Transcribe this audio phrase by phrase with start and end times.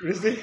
[0.00, 0.38] Grüß dich.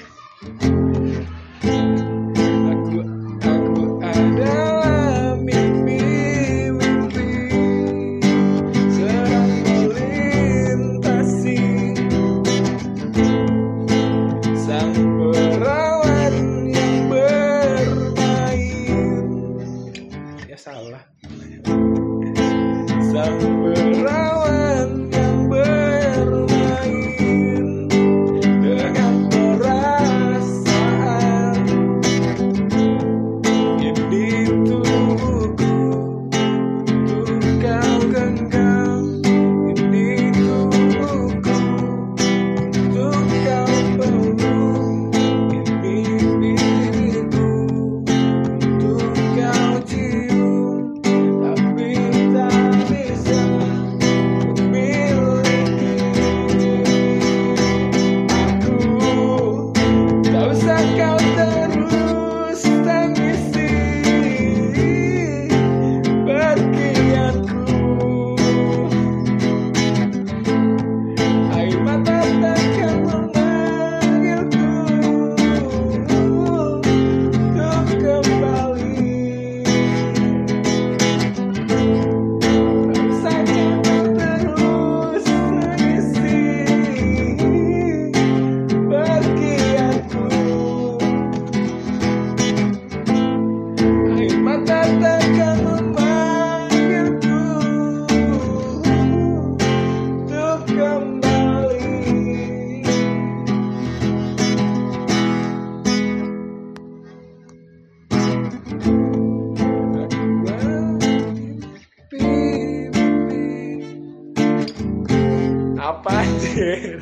[115.88, 117.00] Apa anjir?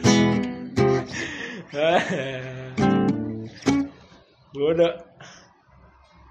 [4.56, 5.05] Udah